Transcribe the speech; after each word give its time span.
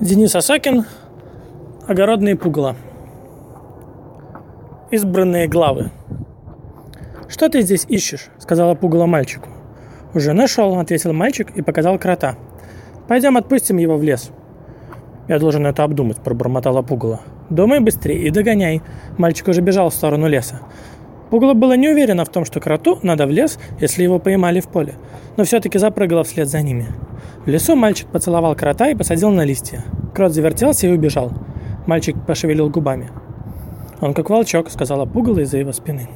Денис 0.00 0.34
Осокин 0.34 0.86
«Огородные 1.86 2.34
пугало». 2.34 2.74
Избранные 4.90 5.46
главы. 5.46 5.90
«Что 7.28 7.50
ты 7.50 7.60
здесь 7.60 7.84
ищешь?»– 7.86 8.28
сказала 8.38 8.74
пугало 8.74 9.04
мальчику. 9.04 9.50
«Уже 10.14 10.32
нашел»,– 10.32 10.78
ответил 10.80 11.12
мальчик 11.12 11.50
и 11.54 11.60
показал 11.60 11.98
крота. 11.98 12.36
«Пойдем 13.08 13.36
отпустим 13.36 13.76
его 13.76 13.98
в 13.98 14.02
лес». 14.02 14.30
«Я 15.28 15.38
должен 15.38 15.66
это 15.66 15.84
обдумать»,– 15.84 16.16
пробормотала 16.24 16.80
пугало. 16.80 17.20
«Думай 17.50 17.80
быстрее 17.80 18.26
и 18.26 18.30
догоняй». 18.30 18.80
Мальчик 19.18 19.48
уже 19.48 19.60
бежал 19.60 19.90
в 19.90 19.94
сторону 19.94 20.28
леса. 20.28 20.60
Пугало 21.28 21.52
было 21.52 21.76
не 21.76 21.90
уверено 21.90 22.24
в 22.24 22.30
том, 22.30 22.46
что 22.46 22.58
кроту 22.58 22.98
надо 23.02 23.26
в 23.26 23.30
лес, 23.30 23.58
если 23.80 24.02
его 24.02 24.18
поймали 24.18 24.60
в 24.60 24.68
поле, 24.68 24.94
но 25.36 25.44
все-таки 25.44 25.78
запрыгало 25.78 26.24
вслед 26.24 26.48
за 26.48 26.62
ними– 26.62 26.86
в 27.44 27.48
лесу 27.48 27.76
мальчик 27.76 28.08
поцеловал 28.08 28.54
крота 28.54 28.88
и 28.88 28.94
посадил 28.94 29.30
на 29.30 29.44
листья. 29.44 29.84
Крот 30.14 30.32
завертелся 30.32 30.86
и 30.86 30.92
убежал. 30.92 31.32
Мальчик 31.86 32.16
пошевелил 32.26 32.70
губами. 32.70 33.10
«Он 34.00 34.14
как 34.14 34.30
волчок»,— 34.30 34.68
сказала 34.70 35.06
пугало 35.06 35.40
из-за 35.40 35.58
его 35.58 35.72
спины. 35.72 36.08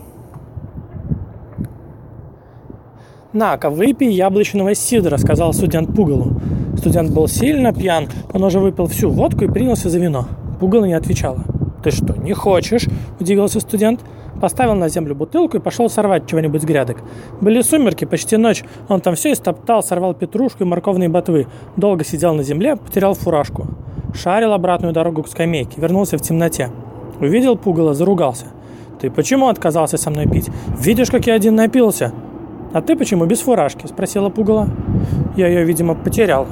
«На-ка, 3.32 3.68
выпей 3.68 4.12
яблочного 4.12 4.74
сидра»,— 4.74 5.16
сказал 5.18 5.52
студент 5.52 5.94
Пугалу. 5.94 6.40
Студент 6.78 7.10
был 7.10 7.26
сильно 7.28 7.72
пьян, 7.72 8.08
он 8.32 8.44
уже 8.44 8.60
выпил 8.60 8.86
всю 8.86 9.10
водку 9.10 9.44
и 9.44 9.48
принялся 9.48 9.88
за 9.88 9.98
вино. 9.98 10.28
Пугало 10.60 10.84
не 10.84 10.94
отвечала. 10.94 11.44
«Ты 11.84 11.90
что, 11.90 12.14
не 12.14 12.32
хочешь?»– 12.32 12.88
удивился 13.20 13.60
студент. 13.60 14.00
Поставил 14.40 14.74
на 14.74 14.88
землю 14.88 15.14
бутылку 15.14 15.58
и 15.58 15.60
пошел 15.60 15.90
сорвать 15.90 16.26
чего-нибудь 16.26 16.62
с 16.62 16.64
грядок. 16.64 16.96
Были 17.42 17.60
сумерки, 17.60 18.06
почти 18.06 18.38
ночь. 18.38 18.64
Он 18.88 19.02
там 19.02 19.14
все 19.14 19.32
истоптал, 19.32 19.82
сорвал 19.82 20.14
петрушку 20.14 20.64
и 20.64 20.66
морковные 20.66 21.10
ботвы. 21.10 21.46
Долго 21.76 22.02
сидел 22.02 22.34
на 22.34 22.42
земле, 22.42 22.76
потерял 22.76 23.12
фуражку. 23.12 23.66
Шарил 24.14 24.52
обратную 24.52 24.94
дорогу 24.94 25.22
к 25.22 25.28
скамейке, 25.28 25.78
вернулся 25.78 26.16
в 26.16 26.22
темноте. 26.22 26.70
Увидел 27.20 27.56
пугало, 27.56 27.92
заругался. 27.92 28.46
«Ты 28.98 29.10
почему 29.10 29.48
отказался 29.48 29.98
со 29.98 30.08
мной 30.08 30.26
пить? 30.26 30.48
Видишь, 30.80 31.10
как 31.10 31.26
я 31.26 31.34
один 31.34 31.54
напился?» 31.54 32.12
«А 32.72 32.80
ты 32.80 32.96
почему 32.96 33.26
без 33.26 33.40
фуражки?»– 33.40 33.86
спросила 33.88 34.30
пугало. 34.30 34.68
«Я 35.36 35.48
ее, 35.48 35.64
видимо, 35.64 35.94
потерял». 35.94 36.46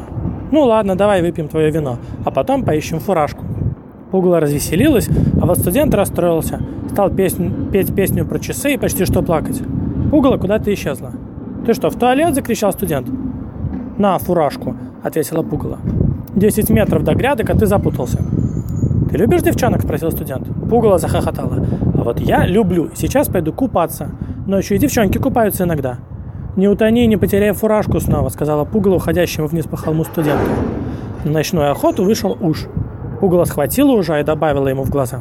«Ну 0.50 0.64
ладно, 0.64 0.94
давай 0.94 1.22
выпьем 1.22 1.48
твое 1.48 1.70
вино, 1.70 1.96
а 2.26 2.30
потом 2.30 2.64
поищем 2.64 3.00
фуражку». 3.00 3.46
Пугало 4.12 4.40
развеселилась, 4.40 5.08
а 5.40 5.46
вот 5.46 5.58
студент 5.58 5.94
расстроился. 5.94 6.60
Стал 6.90 7.08
песню, 7.08 7.50
петь 7.72 7.94
песню 7.94 8.26
про 8.26 8.38
часы 8.38 8.74
и 8.74 8.76
почти 8.76 9.06
что 9.06 9.22
плакать. 9.22 9.62
Пугало 10.10 10.36
куда-то 10.36 10.72
исчезла. 10.72 11.12
«Ты 11.64 11.72
что, 11.72 11.88
в 11.88 11.96
туалет?»– 11.96 12.34
закричал 12.34 12.72
студент. 12.72 13.08
«На, 13.96 14.18
фуражку»,– 14.18 14.76
ответила 15.02 15.42
Пугало. 15.42 15.78
«Десять 16.34 16.68
метров 16.68 17.04
до 17.04 17.14
грядок, 17.14 17.48
а 17.48 17.54
ты 17.56 17.64
запутался». 17.64 18.18
«Ты 19.10 19.16
любишь 19.16 19.40
девчонок?»– 19.40 19.80
спросил 19.82 20.10
студент. 20.10 20.46
Пугало 20.68 20.98
захохотала. 20.98 21.66
«А 21.94 22.04
вот 22.04 22.20
я 22.20 22.44
люблю. 22.44 22.90
Сейчас 22.94 23.28
пойду 23.28 23.54
купаться. 23.54 24.10
Но 24.46 24.58
еще 24.58 24.74
и 24.74 24.78
девчонки 24.78 25.16
купаются 25.16 25.64
иногда». 25.64 25.96
«Не 26.56 26.68
утони, 26.68 27.06
не 27.06 27.16
потеряй 27.16 27.52
фуражку 27.52 27.98
снова»,– 27.98 28.28
сказала 28.30 28.66
Пугало 28.66 28.96
уходящему 28.96 29.46
вниз 29.46 29.64
по 29.64 29.78
холму 29.78 30.04
студенту. 30.04 30.44
На 31.24 31.30
ночную 31.30 31.70
охоту 31.70 32.04
вышел 32.04 32.36
уж– 32.38 32.66
Пугало 33.22 33.44
схватила 33.44 33.92
ужа 33.92 34.18
и 34.18 34.24
добавила 34.24 34.66
ему 34.66 34.82
в 34.82 34.90
глаза. 34.90 35.20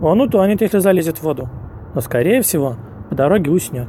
Он 0.00 0.18
утонет, 0.22 0.62
если 0.62 0.78
залезет 0.78 1.18
в 1.18 1.24
воду. 1.24 1.50
Но, 1.94 2.00
скорее 2.00 2.40
всего, 2.40 2.76
по 3.10 3.14
дороге 3.14 3.50
уснет. 3.50 3.88